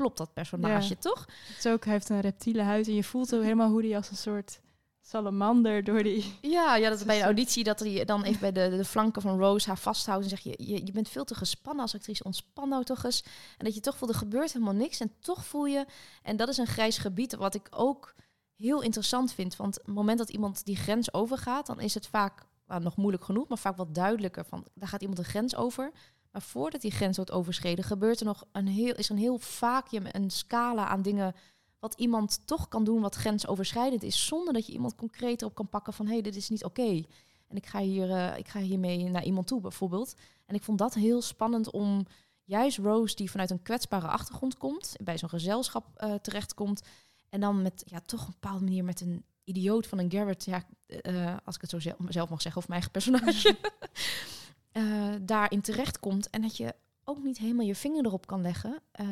[0.00, 0.94] klopt, dat personage, Ja.
[1.00, 1.26] toch?
[1.48, 3.96] Het is ook, hij heeft een reptiele huid en je voelt ook helemaal hoe hij
[3.96, 4.60] als een soort
[5.00, 6.34] salamander door die...
[6.40, 9.22] Ja, ja, dat is bij zo- auditie dat hij dan even bij de, de flanken
[9.22, 12.24] van Rose haar vasthoudt en zegt je, je, je bent veel te gespannen als actrice,
[12.24, 13.22] ontspan nou toch eens.
[13.58, 15.86] En dat je toch voelt, er gebeurt helemaal niks en toch voel je,
[16.22, 18.14] en dat is een grijs gebied wat ik ook
[18.56, 22.42] heel interessant vind, want het moment dat iemand die grens overgaat, dan is het vaak
[22.66, 25.90] nou, nog moeilijk genoeg, maar vaak wat duidelijker van, daar gaat iemand een grens over.
[26.30, 30.04] Maar voordat die grens wordt overschreden, gebeurt er nog een heel, is een heel vacuüm,
[30.12, 31.34] een scala aan dingen
[31.78, 35.68] wat iemand toch kan doen wat grensoverschrijdend is, zonder dat je iemand concreet erop kan
[35.68, 37.02] pakken van hé, hey, dit is niet oké.
[37.48, 40.14] En ik ga, hier, eh, ik ga hiermee naar iemand toe, bijvoorbeeld.
[40.46, 42.06] En ik vond dat heel spannend om
[42.44, 46.82] juist Rose, die vanuit een kwetsbare achtergrond komt, bij zo'n gezelschap eh, terechtkomt,
[47.28, 50.64] en dan met ja, toch een bepaalde manier met een idioot van een Garrett, ja,
[50.86, 53.56] eh, als ik het zo zelf, zelf mag zeggen, of mijn eigen personage,
[54.72, 56.30] eh, daarin terechtkomt.
[56.30, 58.78] En dat je ook niet helemaal je vinger erop kan leggen.
[58.92, 59.06] Eh,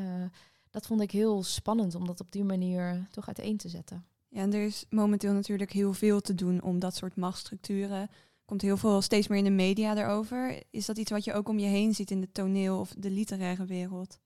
[0.70, 4.04] dat vond ik heel spannend om dat op die manier toch uiteen te zetten.
[4.28, 8.10] Ja, en er is momenteel natuurlijk heel veel te doen om dat soort machtsstructuren.
[8.44, 10.62] Komt heel veel steeds meer in de media daarover.
[10.70, 13.10] Is dat iets wat je ook om je heen ziet in de toneel- of de
[13.10, 14.18] literaire wereld?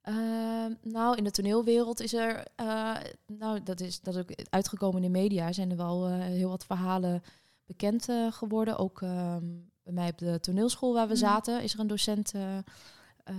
[0.00, 5.02] Ehm, nou, in de toneelwereld is er, eh, nou, dat is, dat is ook uitgekomen
[5.02, 7.22] in de media, zijn er wel heel wat verhalen
[7.66, 8.78] bekend geworden.
[8.78, 9.44] Ook ehm,
[9.84, 11.22] bij mij op de toneelschool waar we Mhm.
[11.22, 12.58] zaten, is er een docent eh,
[13.24, 13.34] eh,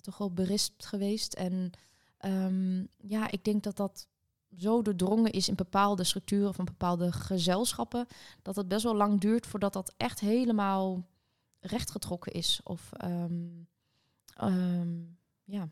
[0.00, 1.32] toch wel berispt geweest.
[1.34, 1.70] En
[2.18, 4.08] ehm, ja, ik denk dat dat
[4.56, 8.06] zo doordrongen is in bepaalde structuren van bepaalde gezelschappen,
[8.42, 11.06] dat het best wel lang duurt voordat dat echt helemaal
[11.60, 12.60] rechtgetrokken is.
[12.64, 13.48] Of ehm,
[14.34, 15.02] ehm,
[15.44, 15.68] ja.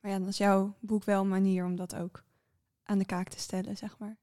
[0.00, 2.24] Maar ja, dan is jouw boek wel een manier om dat ook
[2.84, 4.16] aan de kaak te stellen, zeg maar.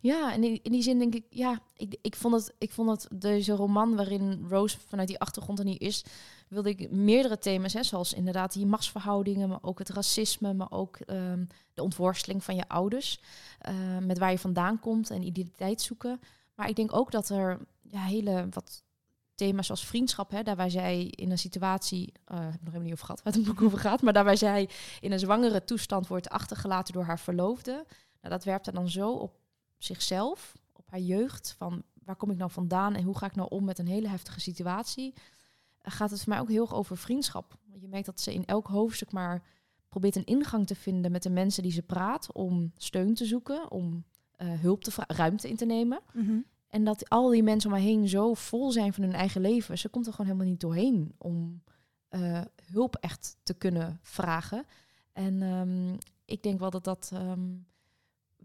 [0.00, 3.20] Ja, en in, die zin denk ik, ja, ik, ik vond het, ik vond het
[3.20, 6.04] deze roman waarin Rose vanuit die achtergrond er niet is,
[6.48, 10.96] wilde ik meerdere thema's, hè, zoals inderdaad die machtsverhoudingen, maar ook het racisme, maar ook
[10.96, 13.20] ehm, de ontworsteling van je ouders,
[13.58, 16.20] eh, met waar je vandaan komt en identiteit zoeken.
[16.54, 18.84] Maar ik denk ook dat er ja, hele wat
[19.34, 22.82] thema's zoals vriendschap, hè, daar waar zij in een situatie, eh heb ik nog helemaal
[22.82, 24.68] niet over gehad, waar het boek over gaat, maar daar waar zij
[25.00, 27.72] in een zwangere toestand wordt achtergelaten door haar verloofde.
[28.20, 29.36] Nou, dat werpt er dan zo op
[29.78, 33.48] zichzelf, op haar jeugd, van waar kom ik nou vandaan en hoe ga ik nou
[33.48, 35.14] om met een hele heftige situatie,
[35.80, 37.58] eh, gaat het voor mij ook heel erg over vriendschap.
[37.66, 39.42] Want je merkt dat ze in elk hoofdstuk maar
[39.88, 43.70] probeert een ingang te vinden met de mensen die ze praat, om steun te zoeken,
[43.70, 44.04] om
[44.36, 46.00] eh, hulp te ruimte in te nemen.
[46.74, 49.78] En dat al die mensen om haar heen zo vol zijn van hun eigen leven.
[49.78, 51.62] Ze komt er gewoon helemaal niet doorheen om
[52.08, 52.40] eh,
[52.72, 54.64] hulp echt te kunnen vragen.
[55.12, 57.40] En ehm, ik denk wel dat dat ehm,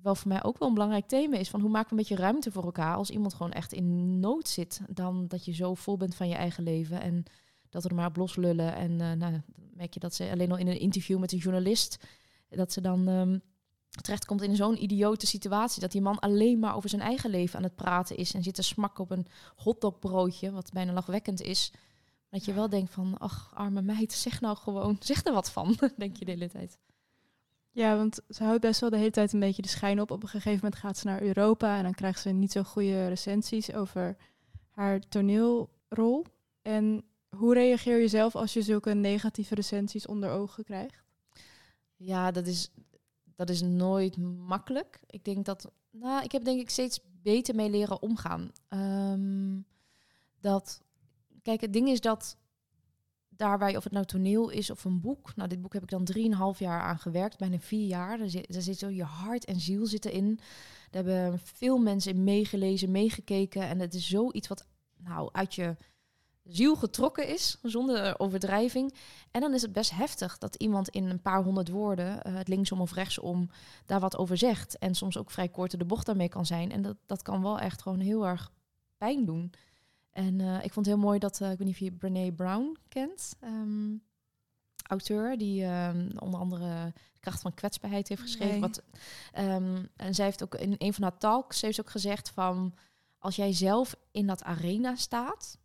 [0.01, 1.49] wel voor mij ook wel een belangrijk thema is.
[1.49, 4.47] Van hoe maken we een beetje ruimte voor elkaar als iemand gewoon echt in nood
[4.47, 4.81] zit.
[4.89, 7.01] Dan dat je zo vol bent van je eigen leven.
[7.01, 7.23] En
[7.69, 8.75] dat we er maar op loslullen.
[8.75, 11.37] En eh, nou, dan merk je dat ze alleen al in een interview met een
[11.37, 12.03] journalist...
[12.49, 13.37] dat ze dan ehm,
[13.89, 15.81] terechtkomt in zo'n idiote situatie...
[15.81, 18.33] dat die man alleen maar over zijn eigen leven aan het praten is...
[18.33, 21.71] en zit te smakken op een hotdogbroodje, wat bijna lachwekkend is...
[22.29, 25.77] Dat je wel denkt van, ach, arme meid, zeg nou gewoon, zeg er wat van,
[25.97, 26.77] denk je de hele tijd.
[27.71, 30.11] Ja, want ze houdt best wel de hele tijd een beetje de schijn op.
[30.11, 33.07] Op een gegeven moment gaat ze naar Europa en dan krijgt ze niet zo goede
[33.07, 34.17] recensies over
[34.69, 36.25] haar toneelrol.
[36.61, 37.03] En
[37.35, 41.03] hoe reageer je zelf als je zulke negatieve recensies onder ogen krijgt?
[41.95, 42.71] Ja, dat is,
[43.39, 44.99] dat is nooit makkelijk.
[45.05, 48.51] Ik denk dat, nou, ik heb denk ik steeds beter mee leren omgaan.
[48.67, 49.61] Ehm,
[50.39, 50.81] dat,
[51.41, 52.37] kijk, het ding is dat
[53.29, 55.35] daar waar je, of het nou toneel is of een boek.
[55.35, 58.17] Nou, dit boek heb ik dan drieënhalf jaar aan gewerkt, bijna vier jaar.
[58.17, 60.39] Daar zit, daar zit zo je hart en ziel zitten in.
[60.91, 63.61] Daar hebben veel mensen in meegelezen, meegekeken.
[63.61, 65.75] En het is zoiets wat nou uit je
[66.49, 68.93] ziel getrokken is, zonder overdrijving.
[69.31, 72.47] En dan is het best heftig dat iemand in een paar honderd woorden, uh, het
[72.47, 73.49] linksom of rechtsom,
[73.85, 74.77] daar wat over zegt.
[74.77, 76.71] En soms ook vrij kort de bocht daarmee kan zijn.
[76.71, 78.51] En dat, dat kan wel echt gewoon heel erg
[78.97, 79.51] pijn doen.
[80.11, 82.31] En uh, ik vond het heel mooi dat, uh, ik weet niet of je Brené
[82.31, 84.03] Brown kent, um,
[84.87, 88.51] auteur, die um, onder andere Kracht van Kwetsbaarheid heeft geschreven.
[88.51, 88.59] Nee.
[88.59, 88.83] Wat,
[89.39, 92.73] um, en zij heeft ook in een van haar talks heeft ook gezegd van,
[93.19, 95.57] als jij zelf in dat arena staat,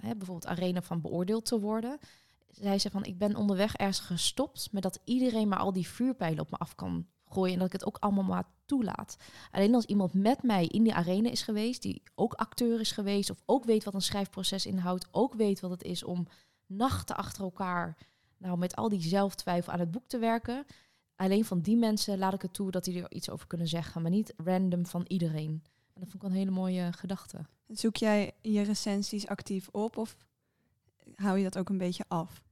[0.00, 1.98] hè, bijvoorbeeld arena van beoordeeld te worden,
[2.50, 6.40] zei ze van, ik ben onderweg ergens gestopt met dat iedereen maar al die vuurpijlen
[6.40, 9.16] op me af kan gooien en dat ik het ook allemaal maar toelaat.
[9.50, 13.30] Alleen als iemand met mij in die arena is geweest, die ook acteur is geweest
[13.30, 16.26] of ook weet wat een schrijfproces inhoudt, ook weet wat het is om
[16.66, 17.96] nachten achter elkaar
[18.38, 20.64] nou met al die zelftwijfel aan het boek te werken.
[21.16, 24.02] Alleen van die mensen laat ik het toe dat die er iets over kunnen zeggen,
[24.02, 25.62] maar niet random van iedereen.
[25.94, 27.38] En dat vond ik wel een hele mooie gedachte.
[27.68, 30.16] Zoek jij je recensies actief op of
[31.14, 32.42] hou je dat ook een beetje af?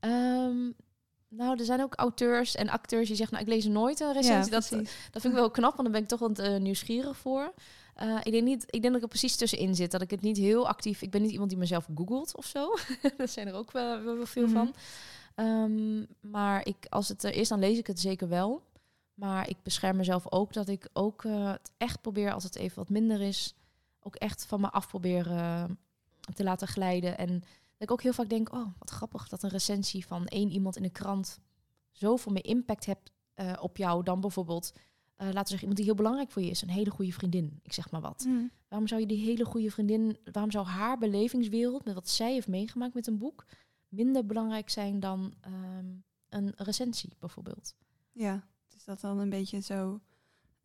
[0.00, 0.74] Um,
[1.28, 4.52] nou, er zijn ook auteurs en acteurs die zeggen, nou, ik lees nooit een recensie.
[4.52, 4.70] Ja, dat,
[5.10, 7.52] dat vind ik wel knap, want dan ben ik toch wat uh, nieuwsgierig voor.
[8.02, 9.90] Uh, ik, denk niet, ik denk dat ik er precies tussenin zit.
[9.90, 11.02] Dat ik het niet heel actief...
[11.02, 12.74] Ik ben niet iemand die mezelf googelt of zo.
[13.16, 14.72] dat zijn er ook wel, wel veel mm -hmm.
[15.34, 15.44] van.
[15.46, 18.62] Um, maar ik, als het er is, dan lees ik het zeker wel.
[19.16, 22.76] Maar ik bescherm mezelf ook dat ik ook uh, het echt probeer, als het even
[22.76, 23.54] wat minder is...
[24.00, 25.64] ook echt van me af probeer uh,
[26.34, 27.18] te laten glijden.
[27.18, 30.50] En dat ik ook heel vaak denk, oh, wat grappig dat een recensie van één
[30.50, 31.40] iemand in de krant
[31.90, 34.72] zoveel meer impact hebt uh, op jou dan bijvoorbeeld,
[35.16, 37.72] laten we zeggen, iemand die heel belangrijk voor je is, een hele goede vriendin, ik
[37.72, 38.24] zeg maar wat.
[38.28, 38.50] Mm.
[38.68, 42.48] Waarom zou je die hele goede vriendin, waarom zou haar belevingswereld, met wat zij heeft
[42.48, 43.46] meegemaakt met een boek,
[43.88, 47.74] minder belangrijk zijn dan um, een recensie bijvoorbeeld?
[48.12, 48.46] Ja,
[48.86, 50.00] dat dan een beetje zo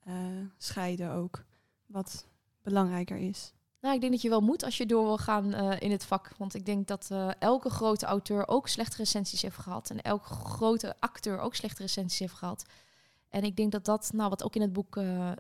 [0.08, 0.16] uh,
[0.58, 1.44] scheiden ook,
[1.86, 2.26] wat
[2.62, 3.54] belangrijker is.
[3.80, 6.06] Nou, ik denk dat je wel moet als je door wil gaan uh, in het
[6.06, 6.32] vak.
[6.38, 9.90] Want ik denk dat uh, elke grote auteur ook slechte recensies heeft gehad.
[9.90, 12.66] En elke grote acteur ook slechte recensies heeft gehad.
[13.30, 14.96] En ik denk dat dat, nou wat ook in het boek,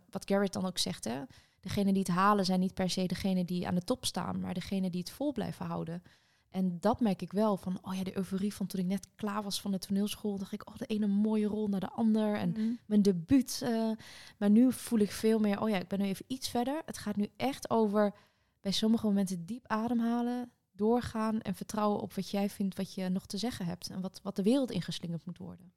[0.10, 1.22] wat Garrett dan ook zegt, hè.
[1.60, 4.54] Degenen die het halen zijn niet per se degenen die aan de top staan, maar
[4.54, 6.04] degenen die het vol blijven houden.
[6.52, 9.44] En dat merk ik wel van, oh ja, de euforie van toen ik net klaar
[9.44, 12.54] was van de toneelschool, dacht ik, oh, de ene mooie rol naar de ander en
[12.58, 12.80] Mm.
[12.86, 13.62] mijn debuut.
[13.64, 13.92] Uh,
[14.38, 16.82] maar nu voel ik veel meer, oh ja, ik ben nu even iets verder.
[16.86, 18.14] Het gaat nu echt over
[18.62, 23.26] bij sommige momenten diep ademhalen, doorgaan en vertrouwen op wat jij vindt wat je nog
[23.26, 25.74] te zeggen hebt en wat, wat de wereld ingeslingerd moet worden.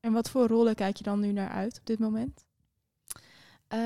[0.00, 2.44] En wat voor rollen kijk je dan nu naar uit op dit moment?
[3.74, 3.78] Uh,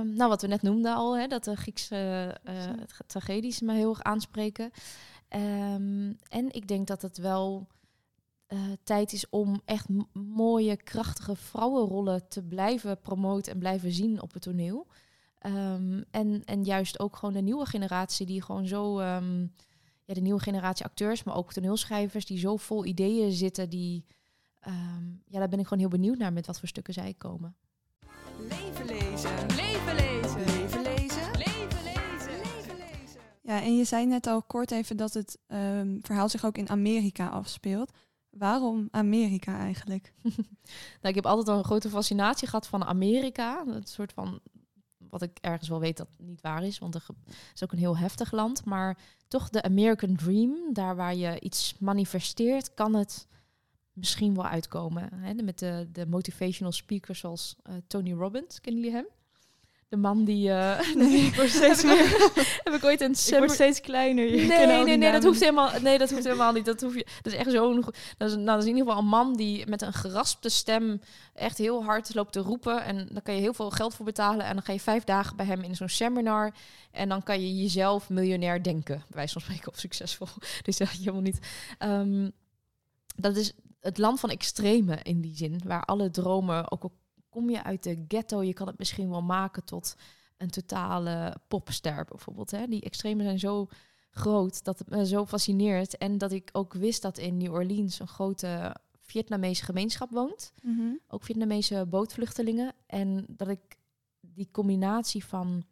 [0.00, 2.70] nou, wat we net noemden al, hè, dat de Griekse uh,
[3.06, 4.70] tragedies me heel erg aanspreken.
[5.28, 7.66] Um, en ik denk dat het wel
[8.48, 14.32] uh, tijd is om echt mooie, krachtige vrouwenrollen te blijven promoten en blijven zien op
[14.32, 14.86] het toneel.
[15.46, 19.52] Um, en, en juist ook gewoon de nieuwe generatie die gewoon zo, um,
[20.04, 24.04] ja, de nieuwe generatie acteurs, maar ook toneelschrijvers die zo vol ideeën zitten, die,
[25.26, 27.56] ja, daar ben ik gewoon heel benieuwd naar met wat voor stukken zij komen.
[33.46, 35.38] Ja, en je zei net al kort even dat het
[36.00, 37.92] verhaal zich ook in Amerika afspeelt.
[38.30, 40.12] Waarom Amerika eigenlijk?
[41.00, 43.64] nou, ik heb altijd al een grote fascinatie gehad van Amerika.
[43.66, 44.40] Een soort van
[45.10, 47.04] wat ik ergens wel weet dat niet waar is, want het
[47.54, 48.64] is ook een heel heftig land.
[48.64, 53.26] Maar toch de American Dream, daar waar je iets manifesteert, kan het
[53.92, 55.14] misschien wel uitkomen.
[55.14, 55.34] Hè?
[55.34, 59.06] Met de, de motivational speakers zoals uh, Tony Robbins, kennen jullie hem?
[59.88, 60.48] De man die...
[60.56, 62.32] Uh, nee, ik word steeds meer...
[62.64, 63.10] heb ik ooit een...
[63.10, 64.24] Ik word steeds kleiner.
[64.24, 66.64] Je nee, nee, nee, nee, dat hoeft helemaal, nee, dat hoeft helemaal niet.
[66.64, 67.84] Dat, hoef je, dat is echt zo'n...
[68.16, 71.00] Dat, is, nou, dat is in ieder geval een man die met een geraspte stem
[71.34, 72.84] echt heel hard loopt te roepen.
[72.84, 74.46] En dan kan je heel veel geld voor betalen.
[74.46, 76.54] En dan ga je vijf dagen bij hem in zo'n seminar.
[76.90, 78.96] En dan kan je jezelf miljonair denken.
[78.96, 80.28] Bij wijze van spreken of succesvol.
[80.62, 81.38] Dus dat je helemaal niet...
[81.78, 82.32] Um,
[83.16, 85.60] dat is het land van extreme in die zin.
[85.64, 86.84] Waar alle dromen, ook
[87.36, 89.96] kom je uit de ghetto, je kan het misschien wel maken tot
[90.36, 92.50] een totale popster bijvoorbeeld.
[92.50, 92.66] Hè?
[92.66, 93.68] Die extremen zijn zo
[94.10, 95.98] groot dat het me zo fascineert.
[95.98, 100.52] En dat ik ook wist dat in New Orleans een grote Vietnamese gemeenschap woont.
[100.62, 101.00] Mm -hmm.
[101.08, 102.72] Ook Vietnamese bootvluchtelingen.
[102.86, 103.76] En dat ik
[104.20, 105.64] die combinatie van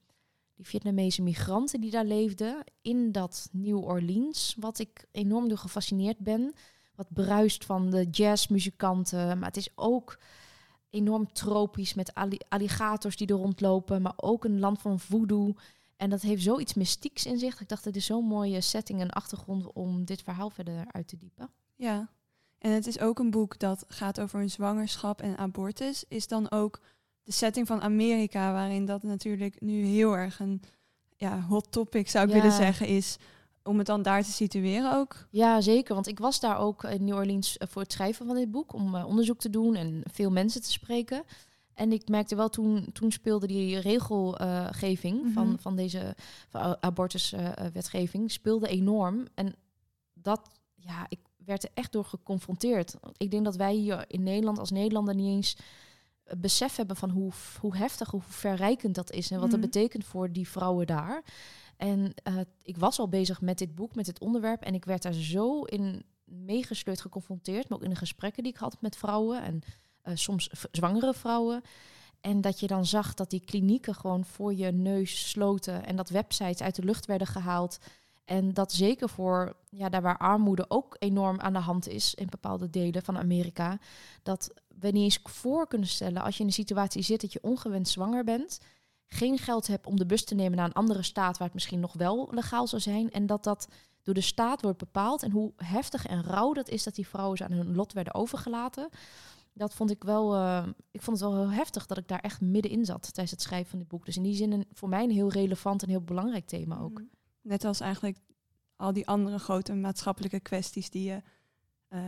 [0.54, 6.18] die Vietnamese migranten die daar leefden in dat New Orleans, wat ik enorm door gefascineerd
[6.18, 6.54] ben.
[6.94, 10.18] Wat bruist van de jazzmuzikanten, maar het is ook
[10.94, 12.12] enorm tropisch met
[12.48, 15.54] alligators die er rondlopen, maar ook een land van voodoo.
[15.96, 17.60] En dat heeft zoiets mystieks in zich.
[17.60, 21.16] Ik dacht, dit is zo'n mooie setting en achtergrond om dit verhaal verder uit te
[21.16, 21.50] diepen.
[21.74, 22.08] Ja,
[22.58, 26.04] en het is ook een boek dat gaat over een zwangerschap en abortus.
[26.08, 26.80] Is dan ook
[27.22, 30.62] de setting van Amerika, waarin dat natuurlijk nu heel erg een
[31.16, 32.40] ja, hot topic zou ik Ja.
[32.40, 33.16] willen zeggen, is
[33.64, 35.26] om het dan daar te situeren ook.
[35.30, 35.94] Ja, zeker.
[35.94, 38.72] Want ik was daar ook in New Orleans eh, voor het schrijven van dit boek.
[38.72, 41.22] Om eh, onderzoek te doen en veel mensen te spreken.
[41.74, 45.32] En ik merkte wel toen, toen speelde die regelgeving Mhm.
[45.32, 46.16] van, van deze
[46.80, 49.26] abortuswetgeving speelde enorm.
[49.34, 49.54] En
[50.12, 50.40] dat,
[50.74, 52.94] ja, ik werd er echt door geconfronteerd.
[53.16, 55.64] Ik denk dat wij hier in Nederland als Nederlander niet eens eh,
[56.38, 59.60] besef hebben van hoe, hoe heftig, hoe verrijkend dat is en wat Mhm.
[59.60, 61.24] dat betekent voor die vrouwen daar.
[61.76, 64.62] En eh, ik was al bezig met dit boek, met dit onderwerp.
[64.62, 67.68] En ik werd daar zo in meegesleurd, geconfronteerd.
[67.68, 69.42] Maar ook in de gesprekken die ik had met vrouwen.
[69.42, 69.62] En
[70.02, 71.62] eh, soms zwangere vrouwen.
[72.20, 75.86] En dat je dan zag dat die klinieken gewoon voor je neus sloten.
[75.86, 77.78] En dat websites uit de lucht werden gehaald.
[78.24, 82.26] En dat zeker voor ja, daar waar armoede ook enorm aan de hand is in
[82.30, 83.78] bepaalde delen van Amerika.
[84.22, 87.42] Dat we niet eens voor kunnen stellen als je in een situatie zit dat je
[87.42, 88.60] ongewenst zwanger bent
[89.06, 91.80] geen geld hebt om de bus te nemen naar een andere staat waar het misschien
[91.80, 93.10] nog wel legaal zou zijn.
[93.10, 93.68] En dat dat
[94.02, 95.22] door de staat wordt bepaald.
[95.22, 98.88] En hoe heftig en rauw dat is dat die vrouwen aan hun lot werden overgelaten.
[99.52, 102.40] Dat vond ik wel, eh, ik vond het wel heel heftig dat ik daar echt
[102.40, 104.06] middenin zat tijdens het schrijven van dit boek.
[104.06, 107.02] Dus in die zin een, voor mij een heel relevant en heel belangrijk thema ook.
[107.44, 108.18] Net als eigenlijk
[108.76, 111.22] al die andere grote maatschappelijke kwesties die je
[111.88, 112.00] eh,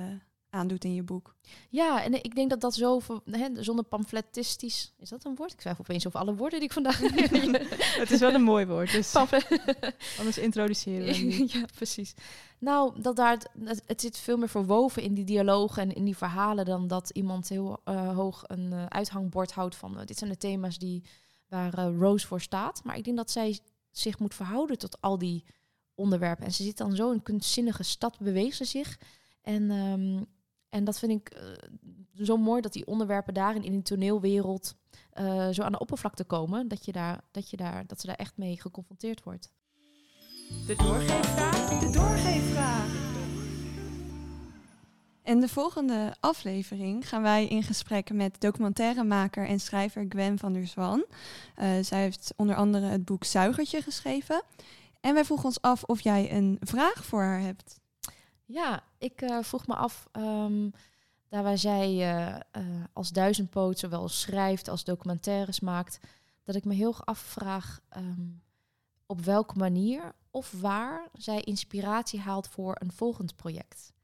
[0.51, 1.35] aandoet in je boek.
[1.69, 5.53] Ja, en ik denk dat dat zo, hè, zonder pamfletistisch, is dat een woord?
[5.53, 6.99] Ik twijfel opeens over alle woorden die ik vandaag...
[8.03, 9.15] Het is wel een mooi woord, dus
[10.19, 12.15] anders introduceren we ja, precies.
[12.59, 16.65] Nou, dat daar, het, zit veel meer verwoven in die dialogen en in die verhalen
[16.65, 20.79] dan dat iemand heel eh, hoog een eh, uithangbord houdt van dit zijn de thema's
[20.79, 21.03] die,
[21.49, 22.85] waar Rose voor staat.
[22.85, 23.59] Maar ik denk dat zij
[23.99, 25.45] zich moet verhouden tot al die
[25.95, 26.45] onderwerpen.
[26.45, 28.99] En ze zit dan zo in een kunstzinnige stad, beweegt ze zich.
[29.43, 30.23] En, ehm,
[30.69, 34.75] en dat vind ik eh, zo mooi dat die onderwerpen daarin in die toneelwereld
[35.11, 36.69] eh, zo aan de oppervlakte komen.
[36.69, 39.51] Dat, je daar, dat, je daar, dat ze daar echt mee geconfronteerd wordt.
[40.67, 41.81] De doorgeefvraag.
[41.81, 43.06] De doorgeefvraag.
[45.27, 50.67] In de volgende aflevering gaan wij in gesprek met documentairemaker en schrijver Gwen van der
[50.67, 51.05] Zwan.
[51.55, 54.43] Eh, zij heeft onder andere het boek Zuigertje geschreven.
[55.01, 57.81] En wij vroegen ons af of jij een vraag voor haar hebt.
[58.45, 60.71] Ja, ik eh, vroeg me af, ehm,
[61.29, 66.01] daar waar zij eh, als duizendpoot zowel schrijft als documentaires maakt,
[66.45, 68.29] dat ik me heel erg afvraag ehm,
[69.07, 73.95] op welke manier of waar zij inspiratie haalt voor een volgend project.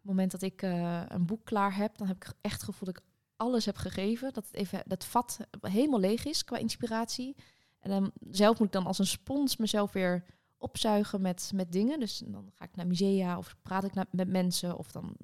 [0.00, 2.92] Het moment dat ik eh, een boek klaar heb, dan heb ik echt het gevoel
[2.92, 7.36] dat ik alles heb gegeven, dat het even dat vat helemaal leeg is qua inspiratie.
[7.78, 10.24] En dan zelf moet ik dan als een spons mezelf weer
[10.58, 12.00] opzuigen met, met dingen.
[12.00, 15.16] Dus dan ga ik naar musea of praat ik met mensen of dan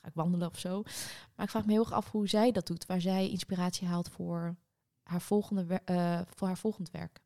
[0.00, 0.82] ga ik wandelen of zo.
[1.34, 4.08] Maar ik vraag me heel erg af hoe zij dat doet, waar zij inspiratie haalt
[4.08, 4.56] voor
[5.02, 7.20] haar, volgende eh, voor haar volgend werk.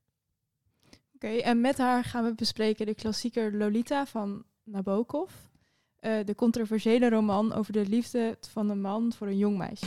[1.14, 5.32] Oké, en met haar gaan we bespreken de klassieker Lolita van Nabokov.
[6.04, 9.86] Eh, de controversiële roman over de liefde van een man voor een jong meisje.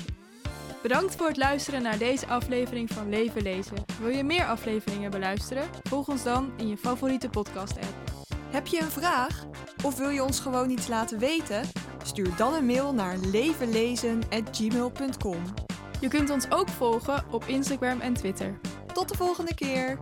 [0.81, 3.77] Bedankt voor het luisteren naar deze aflevering van Leven Lezen.
[4.01, 5.63] Wil je meer afleveringen beluisteren?
[5.83, 7.93] Volg ons dan in je favoriete podcast-app.
[8.49, 9.45] Heb je een vraag?
[9.83, 11.61] Of wil je ons gewoon iets laten weten?
[12.03, 15.43] Stuur dan een mail naar levenlezen.gmail.com.
[16.01, 18.59] Je kunt ons ook volgen op Instagram en Twitter.
[18.93, 19.99] Tot de volgende keer!